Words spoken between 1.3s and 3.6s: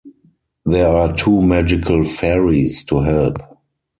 magical fairies to help.